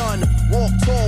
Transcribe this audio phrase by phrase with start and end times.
[0.00, 0.99] Walk tall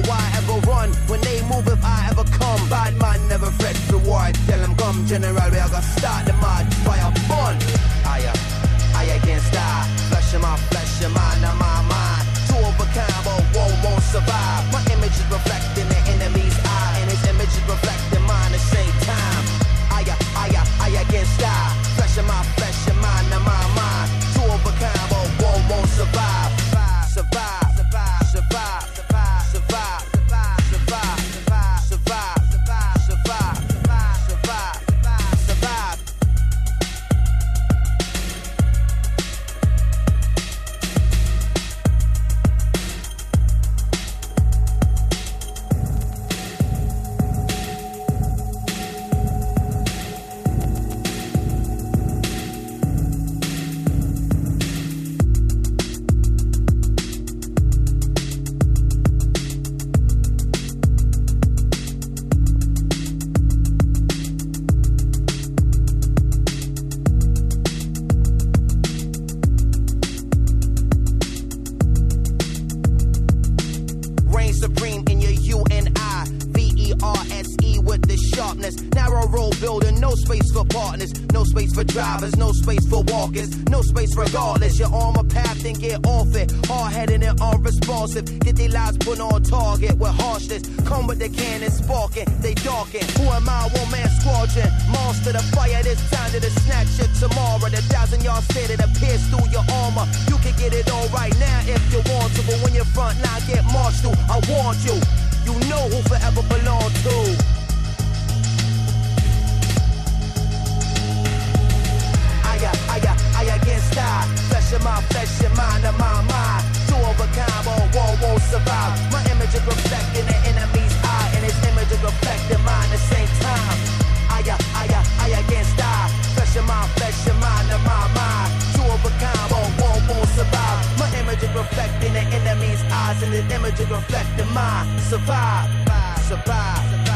[133.23, 135.01] constant image of reflecting mind.
[135.01, 136.19] Survive, survive.
[136.25, 137.12] survive.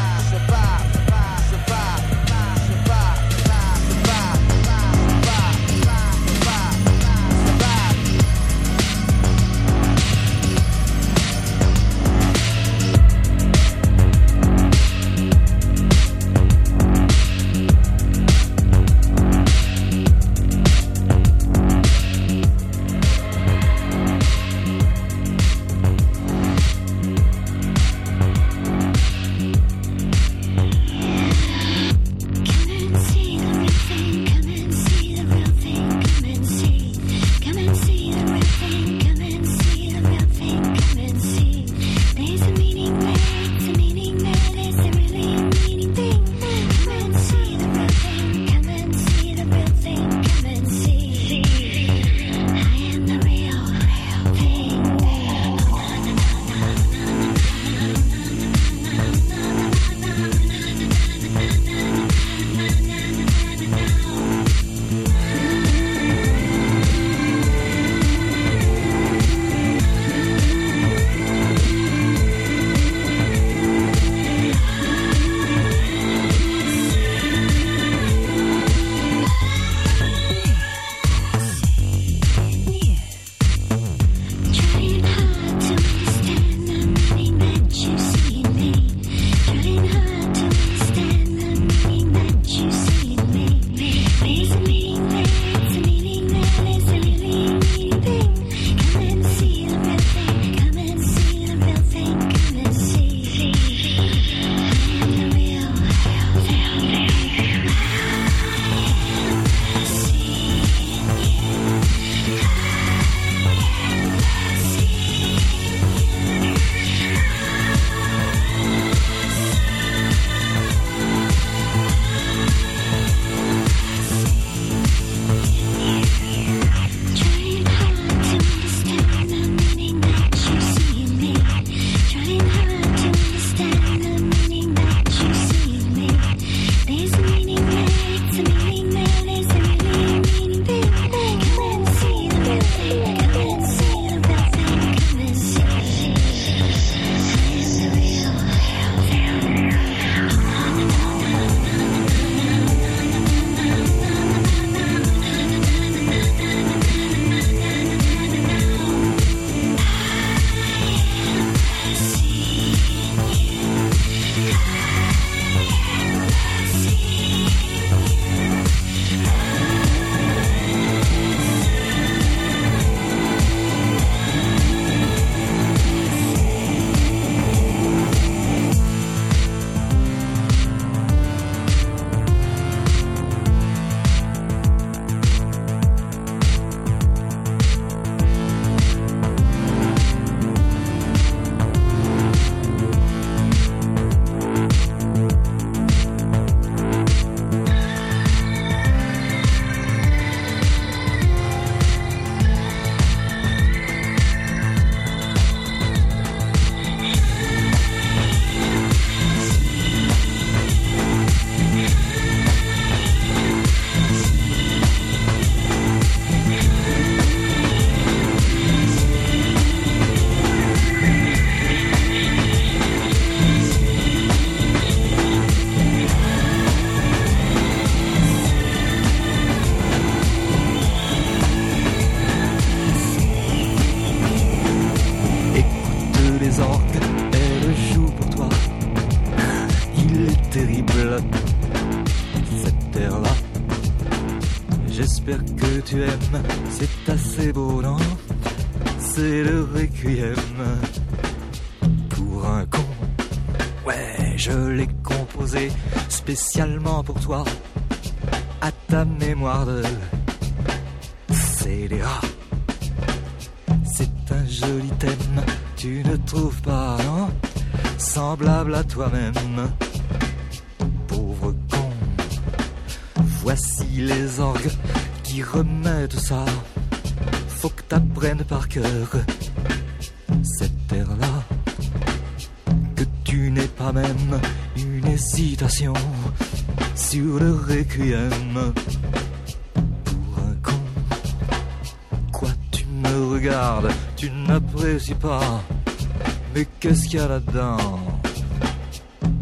[296.78, 297.76] Qu'est-ce qu'il y a là-dedans?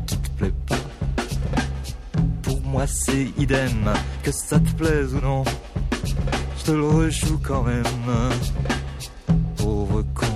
[0.06, 0.76] Qui te plaît pas
[2.42, 5.44] Pour moi c'est idem, que ça te plaise ou non,
[6.58, 7.84] je te le rejoue quand même.
[9.56, 10.26] Pauvre con.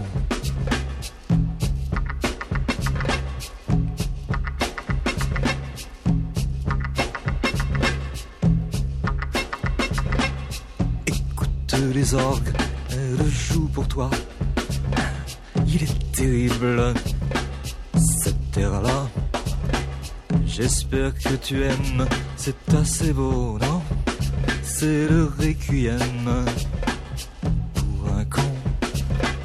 [11.07, 12.53] Écoute les orgues,
[12.91, 14.11] elles jouent pour toi
[16.19, 16.95] terrible,
[17.95, 19.09] cette terre-là.
[20.45, 22.07] J'espère que tu aimes,
[22.37, 23.81] c'est assez beau, non?
[24.65, 26.45] C'est le requiem
[27.75, 28.51] pour un con.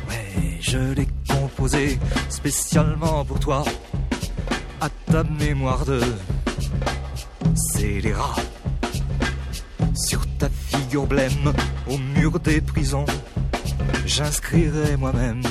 [0.10, 2.00] Ouais, je l'ai composé
[2.30, 3.64] spécialement pour toi,
[4.82, 6.02] à ta mémoire de
[7.54, 8.36] scélérat.
[9.94, 11.54] Sur ta figure blême,
[11.88, 13.06] au mur des prisons,
[14.08, 15.44] j'inscrirai moi-même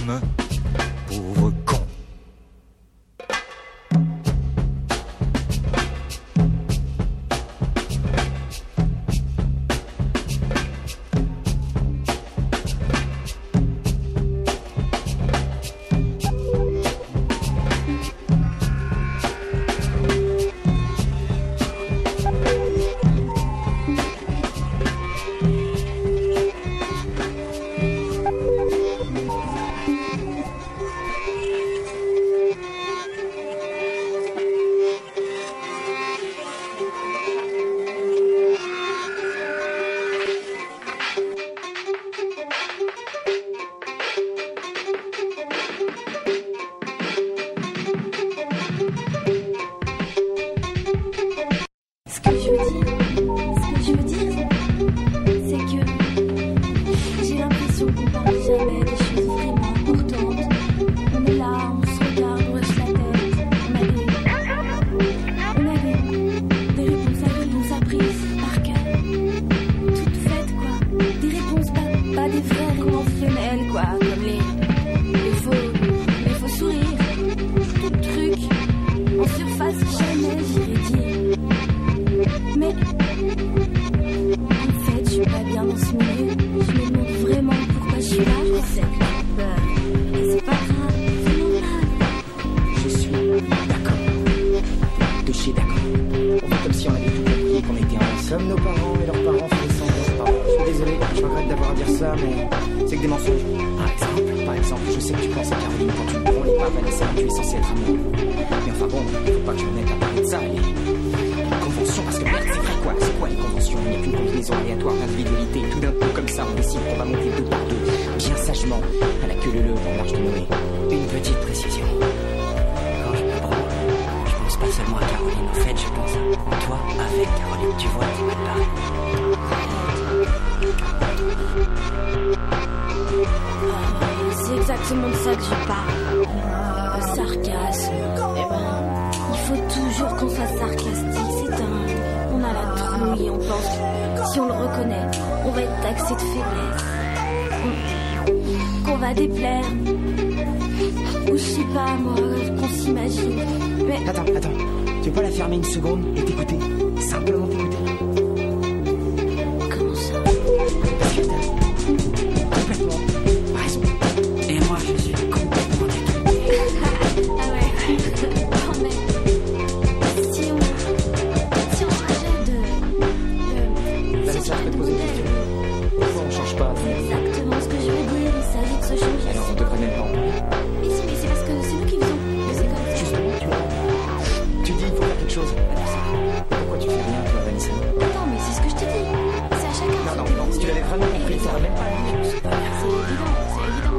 [190.83, 191.83] vraiment compris, ça n'a même pas
[192.23, 193.92] C'est évident, c'est évident.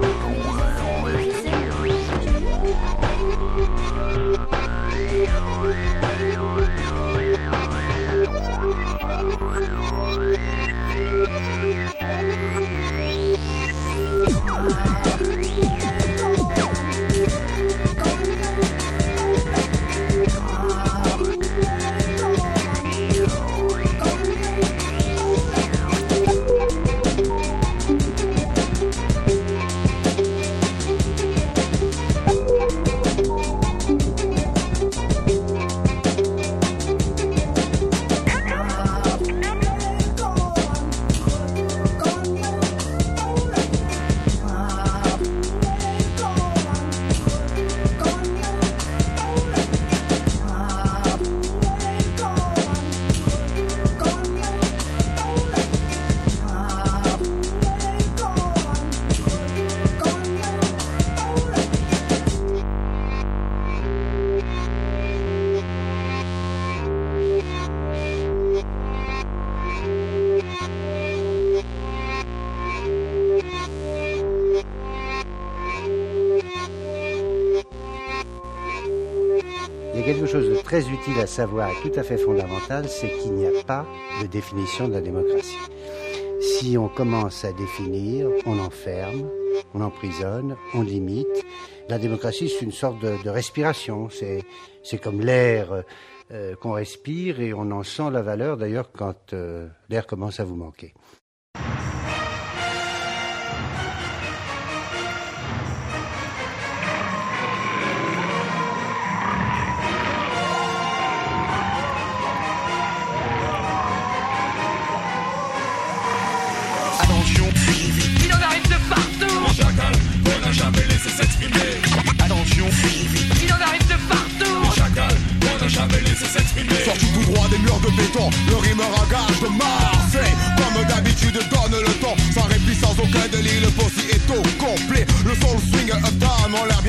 [81.11, 83.85] À savoir tout à fait fondamental, c'est qu'il n'y a pas
[84.21, 85.57] de définition de la démocratie.
[86.39, 89.29] Si on commence à définir, on enferme,
[89.73, 91.45] on emprisonne, on limite.
[91.89, 94.09] La démocratie, c'est une sorte de, respiration.
[94.09, 95.83] C'est comme l'air
[96.31, 100.45] euh, qu'on respire et on en sent la valeur d'ailleurs quand euh, l'air commence à
[100.45, 100.93] vous manquer.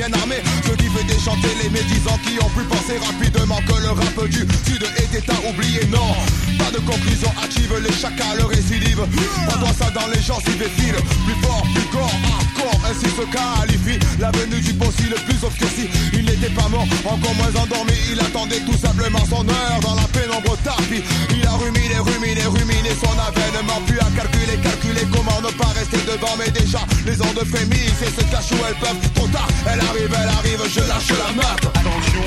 [0.07, 3.89] Bien armé Ce qui fait déchanter les médisants qui ont pu penser rapidement que le
[3.89, 6.13] rap du sud était à oublier Non,
[6.57, 9.05] pas de conclusion active, les chacals récidivent.
[9.53, 11.01] On voit ça dans les gens s'y défilent.
[11.25, 13.99] Plus fort, plus corps, hardcore, ainsi se qualifie.
[14.19, 17.93] La venue du possi le plus obscurci Il n'était pas mort, encore moins endormi.
[18.11, 21.03] Il attendait tout simplement son heure dans la pénombre tapis.
[21.35, 23.81] Il a ruminé, ruminé, ruminé son avènement.
[23.87, 26.35] Puis a calculé, calculé comment ne pas rester devant.
[26.37, 26.79] Mais déjà
[27.15, 30.61] les ondes frémissent et se cachent où elles peuvent Trop tard, elle arrive, elle arrive,
[30.67, 32.23] je lâche la meute Attention,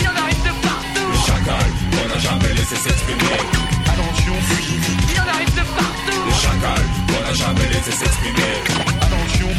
[0.00, 1.08] il en arrive de partout.
[1.12, 3.38] Le chacal, on n'a jamais laissé s'exprimer.
[3.86, 4.34] Attention,
[5.12, 6.22] il en arrive de partout.
[6.26, 8.54] Le chacal, on n'a jamais laissé s'exprimer.
[9.00, 9.50] Attention,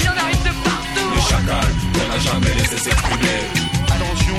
[0.00, 1.08] il en arrive de partout.
[1.14, 3.40] Le chacal, on n'a jamais laissé s'exprimer.
[3.86, 4.36] Attention,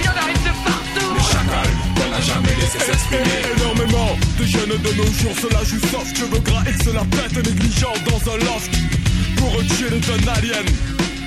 [0.00, 1.10] il en arrive de partout.
[1.14, 1.68] Le chacal,
[2.02, 3.55] on n'a jamais laissé s'exprimer
[4.16, 7.36] Énormément de jeunes de nos jours, cela joue soft Cheveux gras et se la pète
[7.36, 8.70] négligent dans un loft
[9.36, 10.64] Pour tuer d'un alien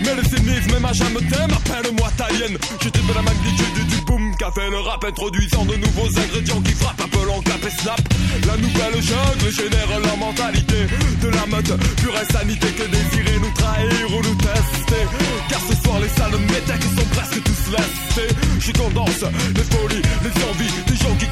[0.01, 4.33] mais le cynisme et ma jamais t'aime, appelle-moi Talienne J'étais de la magnitude du boom
[4.37, 7.99] qu'a fait le rap Introduisant de nouveaux ingrédients qui frappent Appelant clap et snap.
[8.47, 10.87] La nouvelle jungle génère la mentalité
[11.21, 15.03] De la mode pure insanité que désirer nous trahir ou nous tester.
[15.49, 20.43] Car ce soir les salles métèques sont presque tous lestés Je condense les folies, les
[20.47, 20.71] envies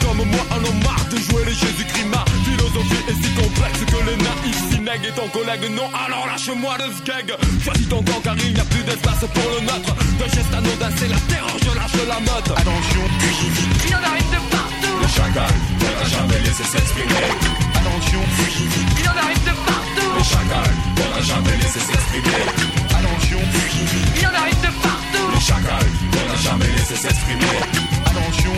[0.08, 2.08] comme moi en ont marre de jouer les Jésus-Christ.
[2.08, 5.70] Ma philosophie est si complexe que les naïfs s'y nèguent Et ton collègue.
[5.72, 9.48] Non, alors lâche-moi ce gag Choisis ton camp car il n'y a plus d'espace pour
[9.54, 9.94] le nôtre.
[10.20, 13.04] D'un geste anodin c'est la terreur, je lâche la motte Attention,
[13.88, 14.98] il en arrive de partout.
[15.02, 17.28] Le chacal, on n'a jamais laissé s'exprimer.
[17.76, 18.22] Attention,
[19.00, 22.42] il en arrive de partout Le chacal, on n'a jamais laissé s'exprimer
[22.90, 23.40] Attention,
[24.16, 28.52] il en arrive de partout Le chacal, on n'a jamais laissé s'exprimer Attention,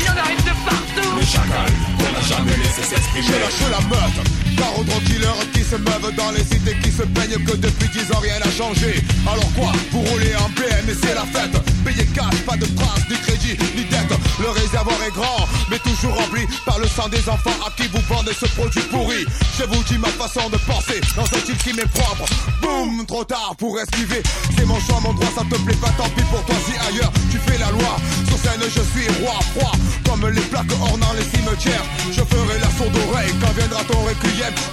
[0.00, 1.16] il en arrive de partout.
[1.16, 3.26] Le chacal, on n'a jamais laissé s'exprimer.
[3.26, 4.47] J'ai lâché la meute
[4.78, 8.20] aux tranquilleurs qui se meuvent dans les cités qui se peignent que depuis 10 ans
[8.20, 9.02] rien n'a changé.
[9.26, 11.56] Alors quoi Vous roulez en PM et c'est la fête.
[11.84, 14.12] Payez cash, pas de traces, ni crédit, ni dette.
[14.40, 18.02] Le réservoir est grand, mais toujours rempli par le sang des enfants à qui vous
[18.08, 19.24] vendez ce produit pourri.
[19.58, 22.24] Je vous dis ma façon de penser dans un style qui m'est propre.
[22.60, 24.22] Boum, trop tard pour esquiver.
[24.56, 27.12] C'est mon choix, mon droit, ça te plaît pas, tant pis pour toi si ailleurs
[27.30, 27.96] tu fais la loi.
[28.26, 29.72] Sur scène, je suis roi, froid,
[30.04, 31.84] comme les plaques ornant les cimetières.
[32.10, 33.98] Je ferai la sourde oreille quand viendra ton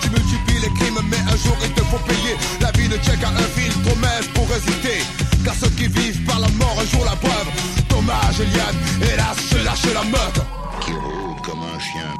[0.01, 2.35] tu multiplies les crimes, mais un jour il te faut payer.
[2.61, 4.99] La vie ne tient qu'à un fil, promesse pour résister.
[5.43, 7.49] Car ceux qui vivent par la mort, un jour la preuve.
[7.89, 10.41] Dommage, Eliane, hélas, je lâche la meute.
[10.81, 12.13] Qui roule comme un chien.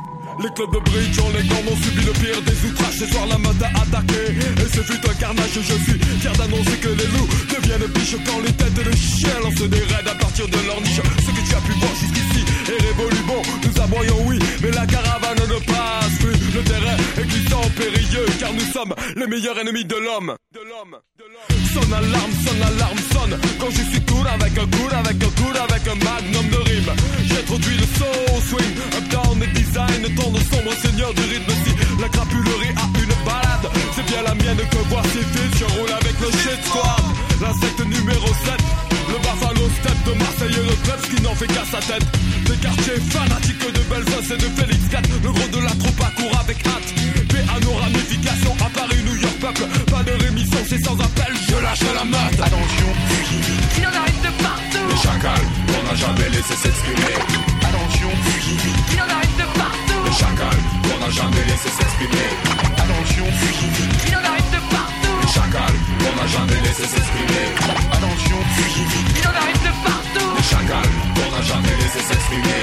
[0.44, 3.00] Les clubs de bridge ont les gants ont subi le pire des outrages.
[3.00, 5.56] Ce soir la mode a attaqué et ce fut un carnage.
[5.56, 9.70] Je suis fier d'annoncer que les loups deviennent biches quand les têtes de chien lancent
[9.70, 11.00] des raids à partir de leur niche.
[11.20, 13.18] Ce que tu as pu voir jusqu'ici est révolu.
[13.28, 16.38] Bon, nous aboyons oui, mais la caravane ne passe plus.
[16.56, 20.36] Le terrain est glissant, périlleux, car nous sommes les meilleurs ennemis de l'homme.
[20.54, 20.98] De l'homme.
[21.74, 23.40] Sonne alarme, sonne alarme, sonne.
[23.60, 26.94] Quand je suis cool avec un coup, avec un coup, avec un magnum de rime.
[27.26, 31.54] J'introduis le soul swing, up down et design, tendre sombre seigneur du rythme.
[31.66, 35.56] Si la crapulerie a une balade, c'est bien la mienne que voici vite.
[35.60, 37.06] Je roule avec le shit squad,
[37.42, 38.95] l'insecte numéro 7.
[39.16, 42.04] Le Buffalo Step de Marseille et le club qui n'en fait qu'à sa tête.
[42.52, 45.10] Des quartiers fanatiques de Belfast et de Félix 4.
[45.24, 46.92] Le gros de la troupe accourt avec hâte.
[47.64, 49.64] Nos ramifications à Paris, New York, peuple.
[49.90, 51.32] Pas de rémission, c'est sans appel.
[51.48, 52.40] Je lâche la meute.
[52.44, 52.90] Attention,
[53.78, 54.86] il y en arrive de partout?
[54.92, 57.16] Les chacals, on n'a jamais laissé s'exprimer.
[57.64, 58.12] Attention,
[58.92, 60.02] il y en arrive de partout?
[60.04, 62.28] Les chacals, on n'a jamais laissé s'exprimer.
[62.76, 63.26] Attention,
[64.06, 64.45] il y en arrive
[65.36, 67.48] chacals, on n'a jamais laissé s'exprimer.
[67.92, 68.38] Attention,
[69.16, 70.32] il y en arrive de partout.
[70.38, 70.94] Les chacals,
[71.24, 72.62] on n'a jamais laissé s'exprimer.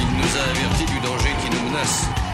[0.00, 2.25] Il nous a avertis du danger qui nous menace.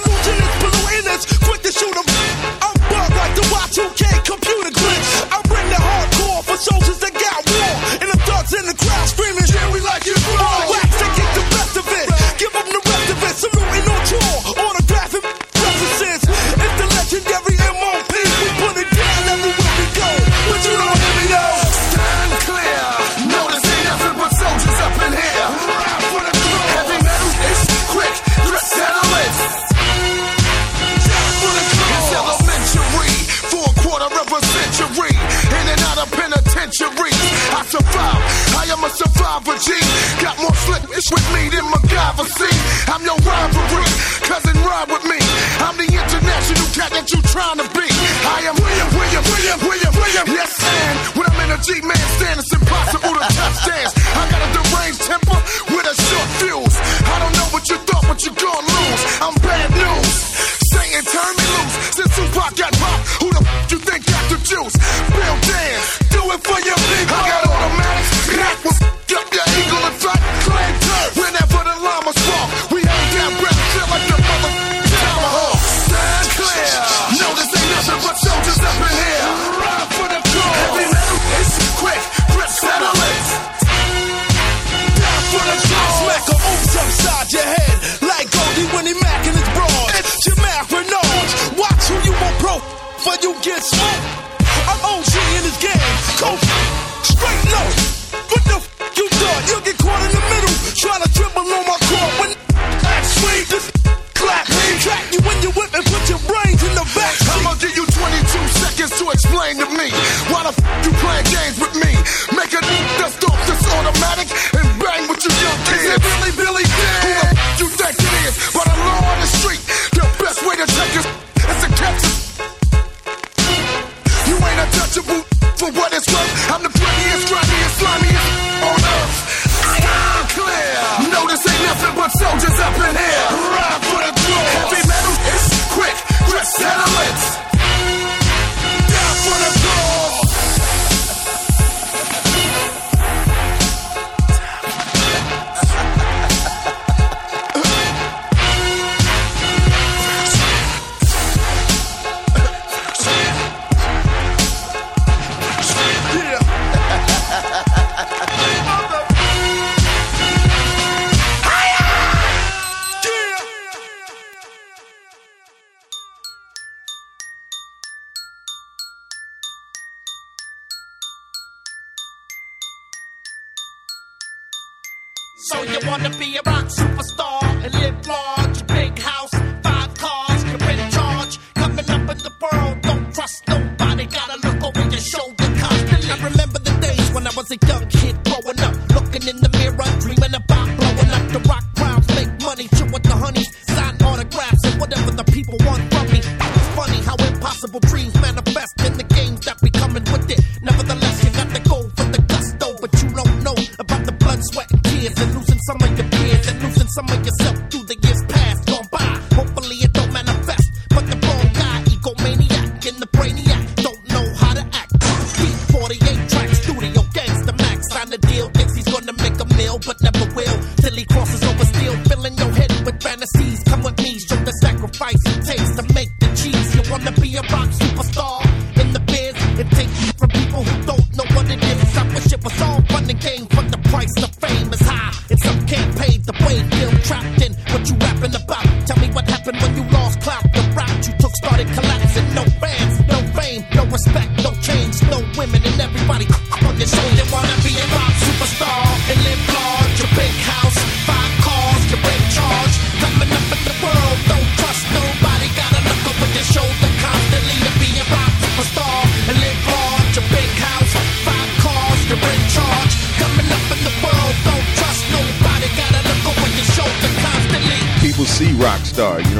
[0.00, 0.37] some more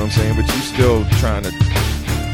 [0.08, 0.36] I'm saying?
[0.36, 1.52] But you're still trying to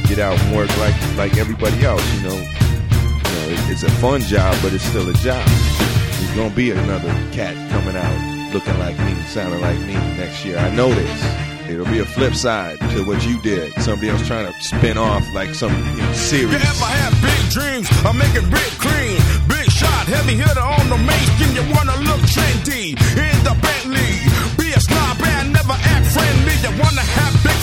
[0.06, 2.38] get out and work like like everybody else, you know.
[2.38, 5.42] You know it, it's a fun job, but it's still a job.
[5.42, 10.58] There's gonna be another cat coming out looking like me, sounding like me next year.
[10.58, 11.20] I know this.
[11.68, 13.72] It'll be a flip side to what you did.
[13.82, 16.52] Somebody else trying to spin off like some you know, series.
[16.52, 19.18] Yeah, I have big dreams, I'm making big cream.
[19.48, 21.50] Big shot, heavy hitter on the making.
[21.58, 24.14] You wanna look trendy in the Bentley.
[24.62, 26.54] Be a snob and never act friendly.
[26.62, 27.53] You wanna have big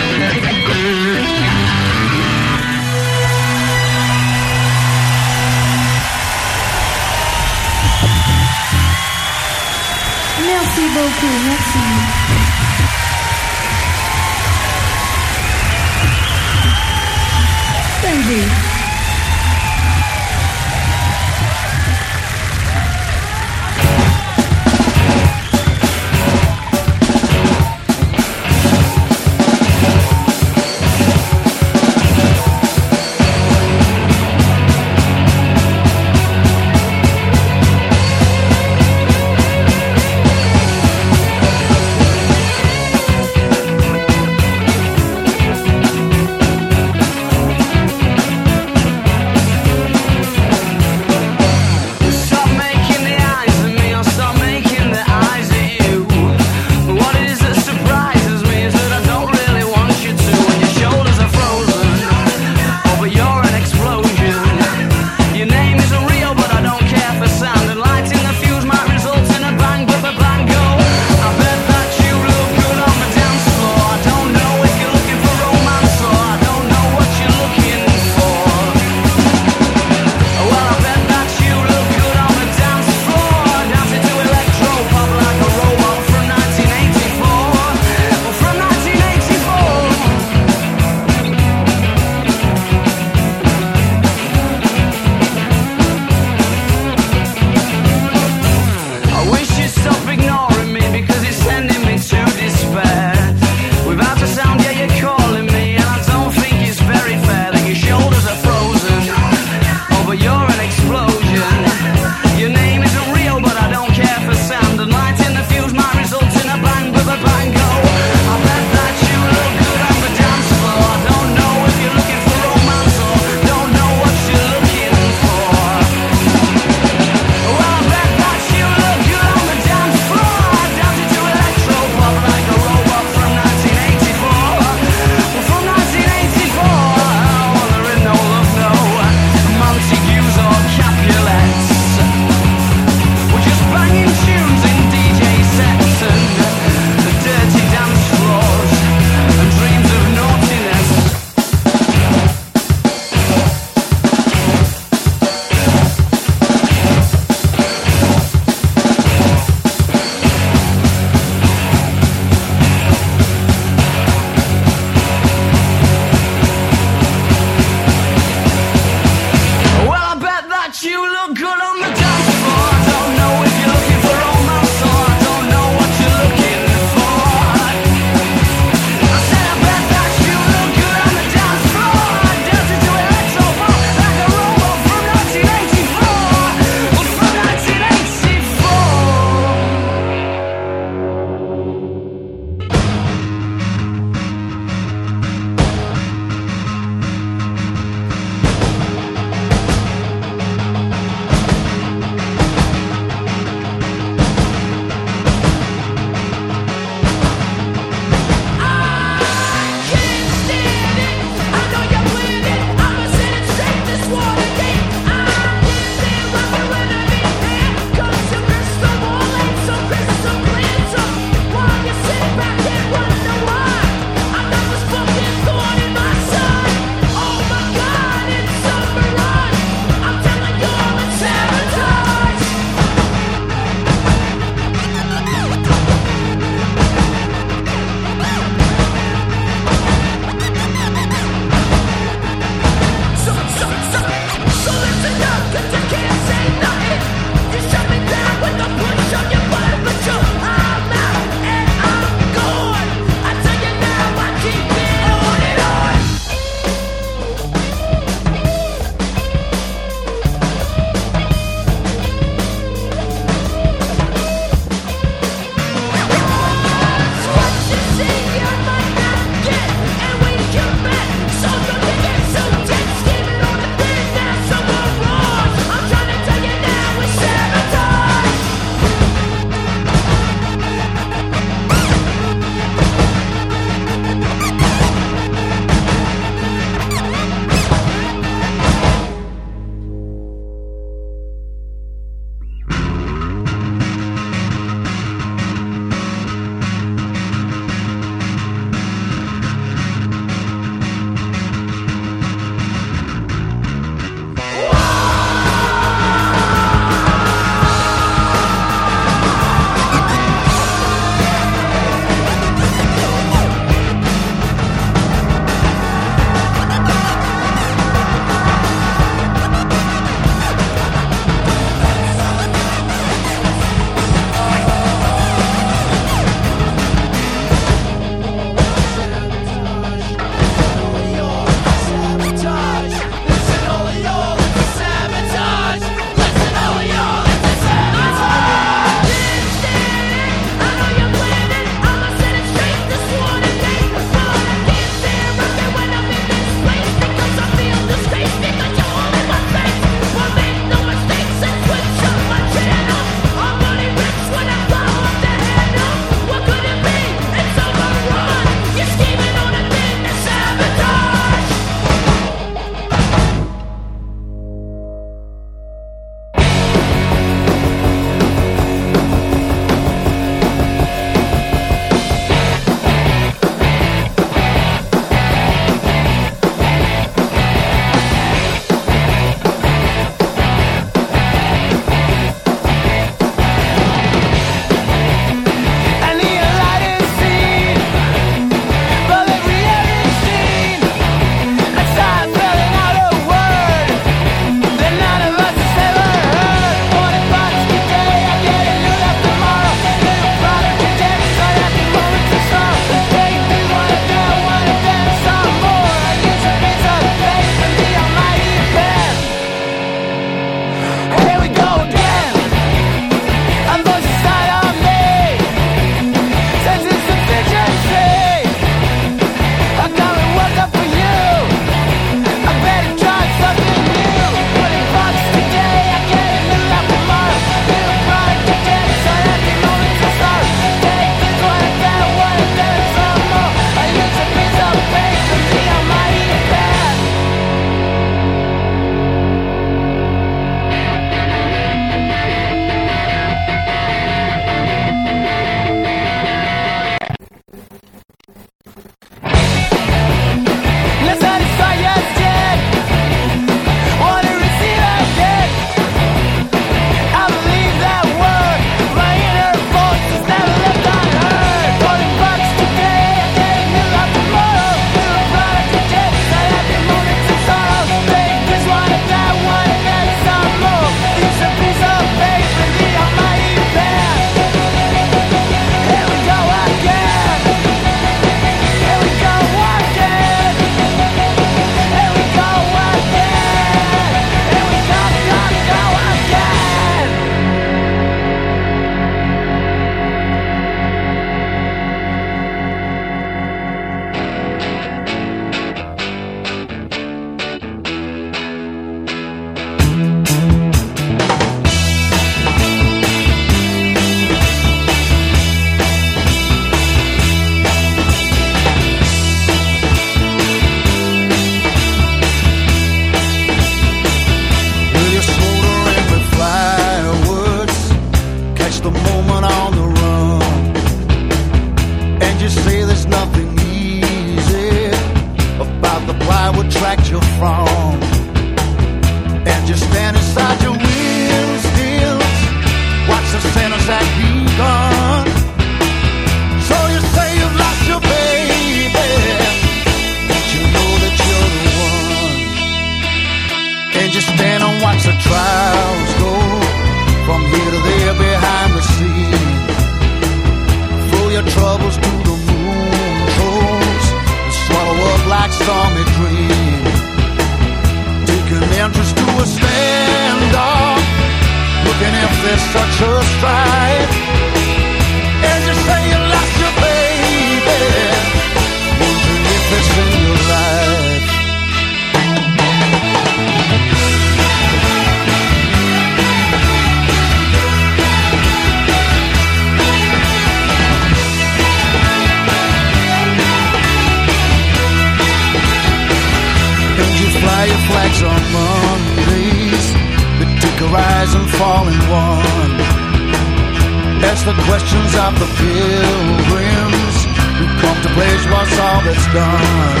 [595.26, 597.16] of the pilgrims
[597.58, 600.00] who come to place what's all that's done.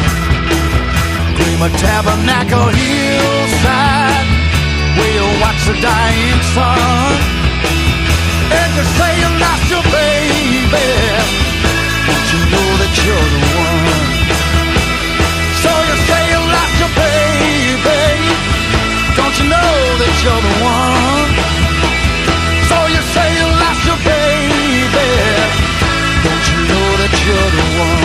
[1.36, 4.36] Claim a tabernacle hillside
[5.16, 7.14] you watch the dying sun.
[8.60, 10.88] And you say you lost your baby.
[12.06, 14.08] Don't you know that you're the one?
[15.62, 18.02] So you say you lost your baby.
[19.18, 21.55] Don't you know that you're the one?
[27.26, 27.95] You're the one?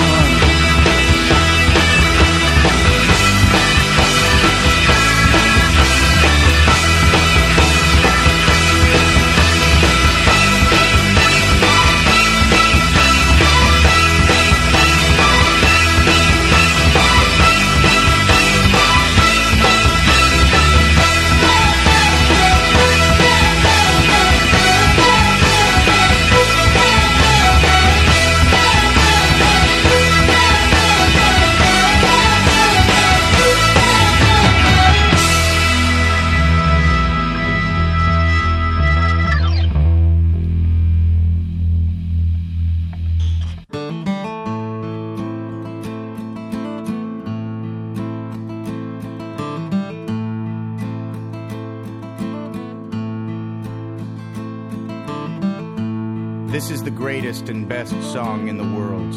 [57.31, 59.13] Greatest and best song in the world.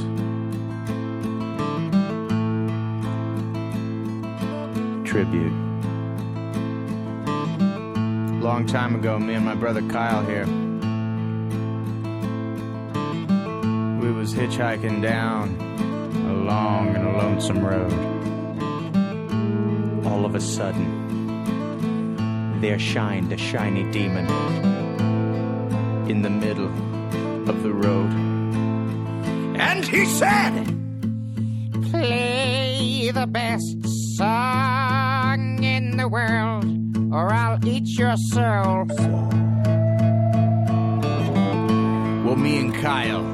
[5.04, 5.52] Tribute.
[8.40, 10.46] Long time ago, me and my brother Kyle here.
[14.00, 15.58] We was hitchhiking down
[16.30, 17.92] a long and lonesome road.
[20.06, 21.00] All of a sudden,
[22.60, 24.26] there shined a shiny demon
[26.08, 26.70] in the middle
[27.48, 28.10] of the road.
[29.56, 30.66] And he said,
[31.90, 33.76] Play the best
[34.16, 36.64] song in the world,
[37.12, 38.86] or I'll eat your soul.
[42.24, 43.24] Well, me and Kyle,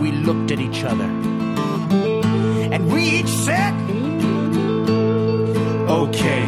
[0.00, 1.10] we looked at each other.
[2.72, 3.74] And we each said,
[5.88, 6.42] Okay.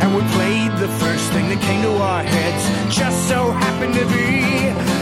[0.00, 2.96] And we played the first thing that came to our heads.
[2.96, 4.99] Just so happened to be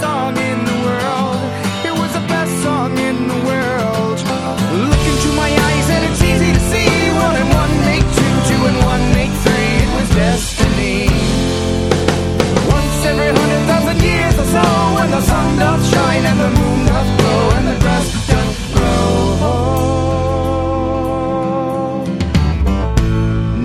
[0.00, 1.40] song in the world.
[1.88, 4.18] It was the best song in the world.
[4.88, 6.90] Look into my eyes and it's easy to see.
[7.26, 9.72] One and one make two, two and one make three.
[9.84, 11.02] It was destiny.
[12.76, 14.64] Once every hundred thousand years or so,
[14.96, 19.00] when the sun doth shine and the moon doth glow and the grass doth grow.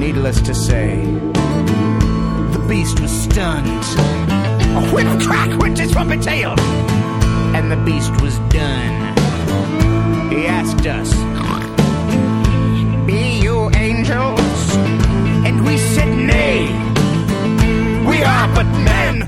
[0.03, 0.89] Needless to say,
[2.55, 4.24] the beast was stunned.
[4.75, 6.53] A whip crack went his trumpet tail,
[7.55, 9.15] and the beast was done.
[10.29, 11.13] He asked us,
[13.05, 14.75] Be you angels?
[15.45, 16.67] And we said, Nay,
[18.05, 19.24] we are but men.